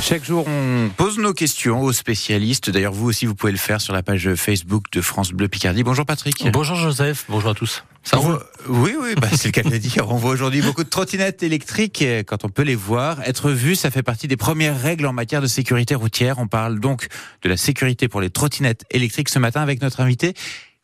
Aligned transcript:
Chaque 0.00 0.24
jour, 0.24 0.46
on 0.48 0.88
pose 0.96 1.18
nos 1.18 1.32
questions 1.32 1.82
aux 1.82 1.92
spécialistes. 1.92 2.68
D'ailleurs, 2.70 2.92
vous 2.92 3.06
aussi, 3.06 3.26
vous 3.26 3.34
pouvez 3.36 3.52
le 3.52 3.58
faire 3.58 3.80
sur 3.80 3.92
la 3.92 4.02
page 4.02 4.34
Facebook 4.34 4.84
de 4.92 5.00
France 5.00 5.30
Bleu 5.32 5.46
Picardie. 5.46 5.84
Bonjour 5.84 6.04
Patrick. 6.04 6.50
Bonjour 6.52 6.74
Joseph, 6.74 7.26
bonjour 7.28 7.50
à 7.50 7.54
tous. 7.54 7.84
Ça 8.02 8.18
On 8.18 8.22
voit- 8.22 8.44
Oui, 8.68 8.94
oui, 9.00 9.14
bah, 9.20 9.28
c'est 9.30 9.46
le 9.48 9.52
cas 9.52 9.62
de 9.62 9.68
le 9.70 9.78
dire. 9.78 10.10
On 10.10 10.16
voit 10.16 10.30
aujourd'hui 10.32 10.62
beaucoup 10.62 10.82
de 10.82 10.88
trottinettes 10.88 11.42
électriques 11.44 12.02
quand 12.26 12.44
on 12.44 12.48
peut 12.48 12.62
les 12.62 12.74
voir. 12.74 13.20
Être 13.24 13.50
vu, 13.50 13.76
ça 13.76 13.90
fait 13.92 14.02
partie 14.02 14.26
des 14.26 14.36
premières 14.38 14.80
règles 14.80 15.06
en 15.06 15.12
matière 15.12 15.42
de 15.42 15.46
sécurité 15.46 15.94
routière. 15.94 16.38
On 16.38 16.48
parle 16.48 16.80
donc 16.80 17.06
de 17.42 17.48
la 17.48 17.56
sécurité 17.56 18.08
pour 18.08 18.20
les 18.20 18.30
trottinettes 18.30 18.84
électriques 18.90 19.28
ce 19.28 19.38
matin 19.38 19.60
avec 19.60 19.80
notre 19.82 20.00
invité 20.00 20.34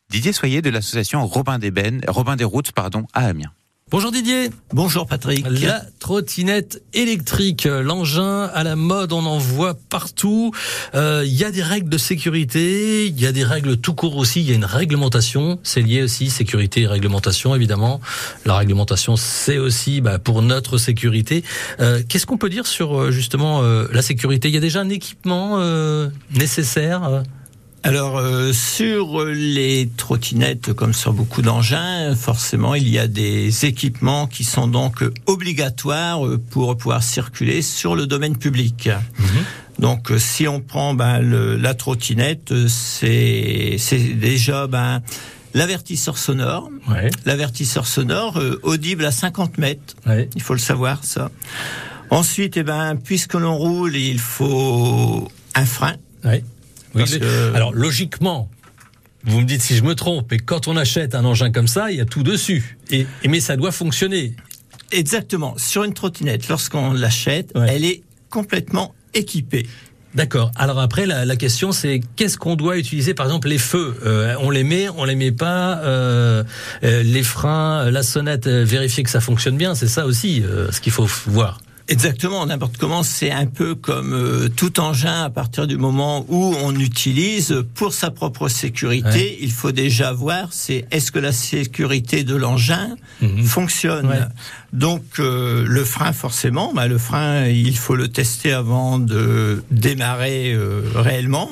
Didier 0.09 0.31
Soyer 0.31 0.61
de 0.61 0.69
l'association 0.69 1.25
Robin 1.25 1.59
des 1.59 1.71
Bennes, 1.71 2.01
Robin 2.07 2.35
des 2.37 2.45
Routes, 2.45 2.71
pardon, 2.71 3.07
à 3.13 3.25
Amiens. 3.25 3.51
Bonjour 3.89 4.11
Didier. 4.11 4.49
Bonjour 4.73 5.07
Patrick. 5.07 5.45
La 5.49 5.81
trottinette 5.99 6.83
électrique, 6.93 7.63
l'engin 7.63 8.43
à 8.53 8.65
la 8.65 8.75
mode, 8.75 9.13
on 9.13 9.25
en 9.25 9.37
voit 9.37 9.75
partout. 9.75 10.51
Euh, 10.93 11.23
Il 11.25 11.33
y 11.33 11.45
a 11.45 11.51
des 11.51 11.63
règles 11.63 11.87
de 11.87 11.97
sécurité, 11.97 13.07
il 13.07 13.17
y 13.17 13.25
a 13.25 13.31
des 13.31 13.45
règles 13.45 13.77
tout 13.77 13.93
court 13.93 14.17
aussi, 14.17 14.41
il 14.41 14.49
y 14.49 14.51
a 14.51 14.55
une 14.55 14.65
réglementation, 14.65 15.61
c'est 15.63 15.81
lié 15.81 16.03
aussi, 16.03 16.29
sécurité 16.29 16.81
et 16.81 16.87
réglementation 16.87 17.55
évidemment. 17.55 18.01
La 18.43 18.57
réglementation 18.57 19.15
c'est 19.15 19.57
aussi 19.57 20.01
bah, 20.01 20.19
pour 20.19 20.41
notre 20.41 20.77
sécurité. 20.77 21.45
Euh, 21.79 22.01
Qu'est-ce 22.09 22.25
qu'on 22.25 22.37
peut 22.37 22.49
dire 22.49 22.67
sur 22.67 22.99
euh, 22.99 23.11
justement 23.11 23.61
euh, 23.63 23.87
la 23.93 24.01
sécurité? 24.01 24.49
Il 24.49 24.53
y 24.53 24.57
a 24.57 24.61
déjà 24.61 24.81
un 24.81 24.89
équipement 24.89 25.59
euh, 25.59 26.09
nécessaire 26.31 27.05
euh? 27.05 27.21
Alors 27.83 28.17
euh, 28.17 28.51
sur 28.53 29.23
les 29.25 29.89
trottinettes, 29.95 30.73
comme 30.73 30.93
sur 30.93 31.13
beaucoup 31.13 31.41
d'engins, 31.41 32.15
forcément 32.15 32.75
il 32.75 32.89
y 32.89 32.99
a 32.99 33.07
des 33.07 33.65
équipements 33.65 34.27
qui 34.27 34.43
sont 34.43 34.67
donc 34.67 35.03
obligatoires 35.25 36.19
pour 36.49 36.75
pouvoir 36.75 37.01
circuler 37.03 37.61
sur 37.61 37.95
le 37.95 38.05
domaine 38.07 38.35
public. 38.37 38.89
Donc 39.79 40.11
euh, 40.11 40.17
si 40.19 40.47
on 40.47 40.59
prend 40.59 40.93
ben, 40.95 41.19
le- 41.19 41.55
la 41.55 41.75
trottinette, 41.75 42.51
c'est 42.67 43.75
c'est 43.77 43.99
déjà 44.15 44.67
ben, 44.67 45.01
l'avertisseur 45.53 46.17
sonore. 46.17 46.69
Ouais. 46.89 47.09
L'avertisseur 47.25 47.87
sonore 47.87 48.37
euh, 48.37 48.59
audible 48.63 49.05
à 49.05 49.11
50 49.11 49.57
mètres. 49.59 49.95
ouais. 50.07 50.29
Il 50.35 50.41
faut 50.41 50.53
le 50.53 50.59
savoir, 50.59 51.03
ça. 51.05 51.31
Ensuite, 52.09 52.57
eh 52.57 52.63
ben, 52.63 52.95
puisque 53.01 53.33
l'on 53.35 53.55
roule, 53.55 53.95
il 53.95 54.19
faut 54.19 55.29
un 55.55 55.65
frein. 55.65 55.95
Ouais. 56.25 56.43
Oui, 56.97 57.03
Parce 57.03 57.13
le- 57.13 57.19
que- 57.19 57.55
Alors 57.55 57.73
logiquement, 57.73 58.49
vous 59.23 59.41
me 59.41 59.45
dites 59.45 59.61
si 59.61 59.75
je 59.75 59.83
me 59.83 59.95
trompe, 59.95 60.27
mais 60.31 60.37
quand 60.39 60.67
on 60.67 60.77
achète 60.77 61.15
un 61.15 61.25
engin 61.25 61.51
comme 61.51 61.67
ça, 61.67 61.91
il 61.91 61.97
y 61.97 62.01
a 62.01 62.05
tout 62.05 62.23
dessus. 62.23 62.77
Et, 62.91 63.05
et- 63.23 63.27
mais 63.27 63.39
ça 63.39 63.55
doit 63.55 63.71
fonctionner. 63.71 64.35
Exactement. 64.91 65.55
Sur 65.57 65.83
une 65.83 65.93
trottinette, 65.93 66.47
lorsqu'on 66.47 66.93
l'achète, 66.93 67.51
Ouais. 67.55 67.67
elle 67.69 67.83
est 67.85 68.03
complètement 68.29 68.93
équipée. 69.13 69.67
D'accord. 70.15 70.51
Alors 70.55 70.79
après, 70.79 71.05
la, 71.05 71.25
la 71.25 71.35
question 71.35 71.71
c'est 71.71 71.99
qu'est-ce 72.15 72.37
qu'on 72.37 72.55
doit 72.55 72.77
utiliser? 72.77 73.13
Par 73.13 73.25
exemple, 73.27 73.49
les 73.49 73.57
feux, 73.59 73.95
euh, 74.05 74.35
on 74.39 74.49
les 74.49 74.63
met, 74.63 74.87
on 74.89 75.03
les 75.03 75.15
met 75.15 75.31
pas. 75.33 75.79
euh, 75.83 76.43
euh, 76.83 77.03
les 77.03 77.21
freins, 77.23 77.91
la 77.91 78.01
sonnette, 78.03 78.47
vérifier 78.47 79.03
que 79.03 79.09
ça 79.09 79.19
fonctionne 79.19 79.57
bien. 79.57 79.75
C'est 79.75 79.87
ça 79.89 80.05
aussi 80.05 80.41
ce 80.71 80.79
qu'il 80.81 80.91
faut 80.93 81.07
voir. 81.27 81.59
Exactement, 81.89 82.45
n'importe 82.45 82.75
comment, 82.77 83.01
c'est 83.01 83.31
un 83.31 83.45
peu 83.45 83.73
comme 83.73 84.13
euh, 84.13 84.49
tout 84.49 84.79
engin 84.81 85.23
à 85.23 85.29
partir 85.29 85.67
du 85.67 85.77
moment 85.77 86.25
où 86.27 86.53
on 86.61 86.75
utilise 86.75 87.63
pour 87.75 87.93
sa 87.93 88.11
propre 88.11 88.49
sécurité, 88.49 89.07
Ouais. 89.07 89.37
il 89.39 89.51
faut 89.51 89.71
déjà 89.71 90.11
voir 90.11 90.49
c'est 90.51 90.85
est-ce 90.91 91.13
que 91.13 91.19
la 91.19 91.31
sécurité 91.31 92.23
de 92.25 92.35
l'engin 92.35 92.89
Mhm. 93.21 93.43
fonctionne. 93.45 94.07
Ouais. 94.07 94.19
Donc 94.73 95.03
euh, 95.19 95.63
le 95.65 95.83
frein 95.85 96.11
forcément, 96.11 96.73
bah, 96.73 96.87
le 96.87 96.97
frein 96.97 97.45
il 97.47 97.77
faut 97.77 97.95
le 97.95 98.09
tester 98.09 98.51
avant 98.51 98.99
de 98.99 99.63
démarrer 99.71 100.53
euh, 100.53 100.81
réellement. 100.93 101.49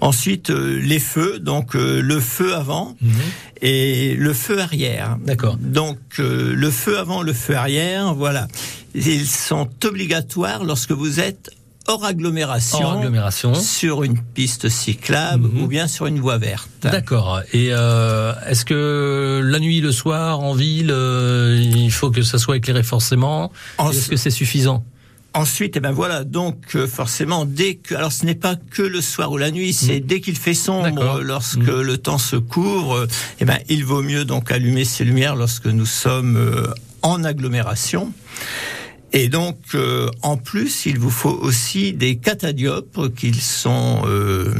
Ensuite 0.00 0.50
euh, 0.50 0.80
les 0.82 0.98
feux, 0.98 1.38
donc 1.38 1.76
euh, 1.76 2.00
le 2.02 2.18
feu 2.18 2.54
avant 2.56 2.96
et 3.62 4.14
le 4.16 4.32
feu 4.34 4.58
arrière. 4.60 5.16
D'accord. 5.24 5.56
Donc 5.60 5.98
euh, 6.18 6.52
le 6.54 6.70
feu 6.70 6.98
avant, 6.98 7.22
le 7.22 7.32
feu 7.32 7.54
arrière, 7.54 8.14
voilà. 8.14 8.48
Ils 8.94 9.26
sont 9.26 9.68
obligatoires 9.84 10.64
lorsque 10.64 10.92
vous 10.92 11.20
êtes 11.20 11.50
hors 11.86 12.04
agglomération, 12.04 12.82
Hors 12.84 12.98
agglomération. 12.98 13.54
sur 13.54 14.02
une 14.04 14.18
piste 14.20 14.68
cyclable 14.68 15.48
Mhm. 15.48 15.62
ou 15.62 15.66
bien 15.66 15.88
sur 15.88 16.06
une 16.06 16.20
voie 16.20 16.38
verte. 16.38 16.68
D'accord. 16.82 17.40
Et 17.52 17.68
euh, 17.72 18.32
est-ce 18.46 18.64
que 18.64 19.40
la 19.42 19.58
nuit, 19.58 19.80
le 19.80 19.92
soir, 19.92 20.40
en 20.40 20.54
ville, 20.54 20.90
euh, 20.90 21.58
il 21.60 21.90
faut 21.90 22.10
que 22.10 22.22
ça 22.22 22.38
soit 22.38 22.56
éclairé 22.56 22.82
forcément? 22.82 23.50
En- 23.78 23.90
Est-ce 23.90 24.08
que 24.08 24.16
c'est 24.16 24.30
suffisant? 24.30 24.84
Ensuite, 25.32 25.76
eh 25.76 25.80
ben 25.80 25.92
voilà, 25.92 26.24
donc 26.24 26.74
euh, 26.74 26.88
forcément, 26.88 27.44
dès 27.44 27.76
que, 27.76 27.94
alors 27.94 28.10
ce 28.10 28.26
n'est 28.26 28.34
pas 28.34 28.56
que 28.56 28.82
le 28.82 29.00
soir 29.00 29.30
ou 29.30 29.38
la 29.38 29.52
nuit, 29.52 29.72
c'est 29.72 30.00
dès 30.00 30.20
qu'il 30.20 30.36
fait 30.36 30.54
sombre, 30.54 31.20
lorsque 31.22 31.56
Mhm. 31.58 31.82
le 31.82 31.98
temps 31.98 32.18
se 32.18 32.34
couvre, 32.34 33.06
eh 33.38 33.44
ben 33.44 33.58
il 33.68 33.84
vaut 33.84 34.02
mieux 34.02 34.24
donc 34.24 34.50
allumer 34.50 34.84
ces 34.84 35.04
lumières 35.04 35.36
lorsque 35.36 35.66
nous 35.66 35.86
sommes 35.86 36.36
euh, 36.36 36.66
en 37.02 37.22
agglomération. 37.22 38.12
Et 39.12 39.28
donc, 39.28 39.58
euh, 39.74 40.08
en 40.22 40.36
plus, 40.36 40.86
il 40.86 40.98
vous 40.98 41.10
faut 41.10 41.30
aussi 41.42 41.92
des 41.92 42.16
catadiopes 42.16 43.12
qui 43.16 43.32
sont 43.34 44.02
euh, 44.06 44.54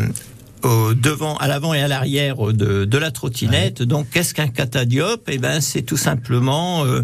au 0.63 0.93
devant, 0.93 1.37
à 1.37 1.47
l'avant 1.47 1.73
et 1.73 1.81
à 1.81 1.87
l'arrière 1.89 2.37
de, 2.53 2.85
de 2.85 2.99
la 2.99 3.11
trottinette. 3.13 3.83
Donc, 3.83 4.11
qu'est-ce 4.11 4.35
qu'un 4.35 4.49
catadiope 4.49 5.29
Eh 5.29 5.39
ben, 5.39 5.61
c'est 5.61 5.83
tout 5.83 5.97
simplement 5.97 6.85
euh, 6.85 7.03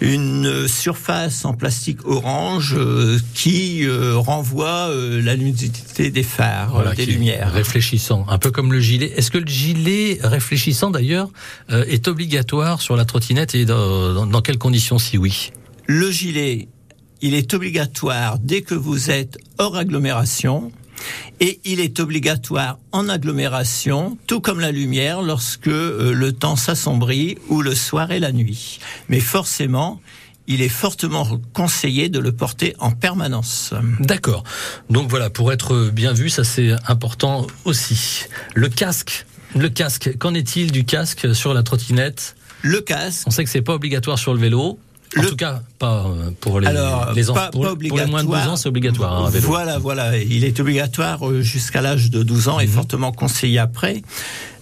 une 0.00 0.68
surface 0.68 1.44
en 1.46 1.54
plastique 1.54 2.04
orange 2.06 2.74
euh, 2.76 3.18
qui 3.34 3.84
euh, 3.86 4.16
renvoie 4.18 4.90
euh, 4.90 5.22
la 5.22 5.34
luminosité 5.34 6.10
des 6.10 6.22
phares, 6.22 6.94
des 6.94 7.06
lumières. 7.06 7.50
Réfléchissant, 7.52 8.26
un 8.28 8.38
peu 8.38 8.50
comme 8.50 8.70
le 8.72 8.80
gilet. 8.80 9.12
Est-ce 9.16 9.30
que 9.30 9.38
le 9.38 9.48
gilet 9.48 10.18
réfléchissant 10.22 10.90
d'ailleurs 10.90 11.30
euh, 11.70 11.84
est 11.88 12.06
obligatoire 12.06 12.82
sur 12.82 12.96
la 12.96 13.06
trottinette 13.06 13.54
et 13.54 13.64
dans, 13.64 14.12
dans- 14.12 14.26
dans 14.26 14.42
quelles 14.42 14.58
conditions 14.58 14.98
si 14.98 15.16
oui? 15.16 15.50
Le 15.86 16.10
gilet, 16.12 16.68
il 17.22 17.34
est 17.34 17.54
obligatoire 17.54 18.38
dès 18.38 18.62
que 18.62 18.74
vous 18.74 19.10
êtes 19.10 19.38
hors 19.58 19.76
agglomération 19.76 20.72
et 21.40 21.60
il 21.64 21.80
est 21.80 21.98
obligatoire 22.00 22.78
en 22.92 23.08
agglomération, 23.08 24.18
tout 24.26 24.40
comme 24.40 24.60
la 24.60 24.70
lumière, 24.70 25.22
lorsque 25.22 25.68
euh, 25.68 26.12
le 26.12 26.32
temps 26.32 26.56
s'assombrit 26.56 27.38
ou 27.48 27.62
le 27.62 27.74
soir 27.74 28.10
et 28.12 28.20
la 28.20 28.32
nuit. 28.32 28.78
Mais 29.08 29.20
forcément, 29.20 30.00
il 30.46 30.62
est 30.62 30.68
fortement 30.68 31.40
conseillé 31.52 32.08
de 32.08 32.18
le 32.18 32.32
porter 32.32 32.74
en 32.78 32.90
permanence. 32.90 33.72
D'accord. 34.00 34.44
Donc 34.90 35.08
voilà, 35.08 35.30
pour 35.30 35.52
être 35.52 35.90
bien 35.90 36.12
vu, 36.12 36.28
ça 36.28 36.44
c'est 36.44 36.72
important 36.86 37.46
aussi. 37.64 38.24
Le 38.54 38.68
casque, 38.68 39.26
le 39.56 39.68
casque, 39.68 40.16
qu'en 40.18 40.34
est-il 40.34 40.72
du 40.72 40.84
casque 40.84 41.34
sur 41.34 41.54
la 41.54 41.62
trottinette? 41.62 42.36
Le 42.62 42.80
casque, 42.80 43.24
On 43.26 43.30
sait 43.30 43.44
que 43.44 43.50
c'est 43.50 43.62
pas 43.62 43.74
obligatoire 43.74 44.18
sur 44.18 44.34
le 44.34 44.40
vélo. 44.40 44.78
En 45.18 45.22
Le- 45.22 45.28
tout 45.28 45.36
cas, 45.36 45.62
pas 45.78 46.06
euh, 46.06 46.30
pour 46.40 46.60
les, 46.60 46.66
Alors, 46.66 47.12
les, 47.12 47.28
en- 47.30 47.34
pas- 47.34 47.50
pour, 47.50 47.62
pour 47.64 47.98
les 47.98 48.06
moins 48.06 48.22
de 48.24 48.28
12 48.28 48.48
ans, 48.48 48.56
c'est 48.56 48.68
obligatoire. 48.68 49.26
hein. 49.26 49.30
Voilà, 49.40 49.78
voilà. 49.78 50.16
Il 50.16 50.44
est 50.44 50.58
obligatoire 50.58 51.28
euh, 51.28 51.42
jusqu'à 51.42 51.82
l'âge 51.82 52.10
de 52.10 52.22
12 52.22 52.48
ans 52.48 52.60
et 52.60 52.66
Mhm. 52.66 52.72
fortement 52.72 53.12
conseillé 53.12 53.58
après. 53.58 54.02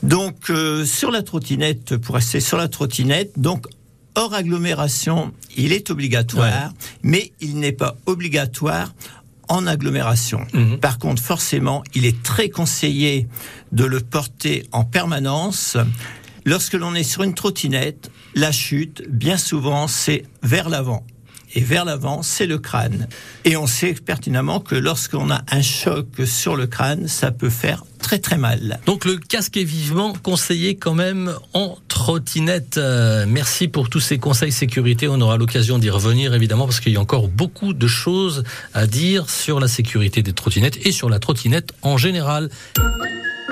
Donc, 0.02 0.50
euh, 0.50 0.84
sur 0.84 1.10
la 1.12 1.22
trottinette, 1.22 1.96
pour 1.98 2.16
rester 2.16 2.40
sur 2.40 2.56
la 2.56 2.66
trottinette, 2.68 3.32
donc 3.36 3.66
hors 4.16 4.34
agglomération, 4.34 5.32
il 5.56 5.72
est 5.72 5.88
obligatoire, 5.90 6.72
mais 7.04 7.32
il 7.40 7.58
n'est 7.60 7.70
pas 7.72 7.96
obligatoire 8.06 8.92
en 9.48 9.66
agglomération. 9.66 10.40
Mhm. 10.52 10.78
Par 10.78 10.98
contre, 10.98 11.22
forcément, 11.22 11.82
il 11.94 12.06
est 12.06 12.22
très 12.22 12.48
conseillé 12.48 13.28
de 13.72 13.84
le 13.84 14.00
porter 14.00 14.64
en 14.72 14.84
permanence. 14.84 15.76
Lorsque 16.44 16.74
l'on 16.74 16.94
est 16.94 17.02
sur 17.02 17.22
une 17.22 17.34
trottinette, 17.34 18.10
la 18.34 18.52
chute, 18.52 19.02
bien 19.08 19.36
souvent, 19.36 19.88
c'est 19.88 20.24
vers 20.42 20.68
l'avant. 20.68 21.04
Et 21.54 21.60
vers 21.60 21.84
l'avant, 21.84 22.22
c'est 22.22 22.46
le 22.46 22.58
crâne. 22.58 23.08
Et 23.44 23.56
on 23.56 23.66
sait 23.66 23.94
pertinemment 23.94 24.60
que 24.60 24.76
lorsqu'on 24.76 25.30
a 25.30 25.42
un 25.50 25.62
choc 25.62 26.06
sur 26.24 26.54
le 26.54 26.68
crâne, 26.68 27.08
ça 27.08 27.32
peut 27.32 27.50
faire 27.50 27.84
très 27.98 28.18
très 28.18 28.38
mal. 28.38 28.78
Donc 28.86 29.04
le 29.04 29.16
casque 29.16 29.56
est 29.56 29.64
vivement 29.64 30.12
conseillé 30.22 30.76
quand 30.76 30.94
même 30.94 31.34
en 31.52 31.76
trottinette. 31.88 32.76
Euh, 32.78 33.26
merci 33.28 33.66
pour 33.66 33.88
tous 33.88 34.00
ces 34.00 34.18
conseils 34.18 34.52
sécurité. 34.52 35.08
On 35.08 35.20
aura 35.20 35.36
l'occasion 35.36 35.78
d'y 35.78 35.90
revenir 35.90 36.34
évidemment 36.34 36.66
parce 36.66 36.78
qu'il 36.78 36.92
y 36.92 36.96
a 36.96 37.00
encore 37.00 37.26
beaucoup 37.26 37.72
de 37.72 37.86
choses 37.88 38.44
à 38.72 38.86
dire 38.86 39.28
sur 39.28 39.58
la 39.58 39.68
sécurité 39.68 40.22
des 40.22 40.32
trottinettes 40.32 40.78
et 40.86 40.92
sur 40.92 41.10
la 41.10 41.18
trottinette 41.18 41.72
en 41.82 41.98
général. 41.98 42.48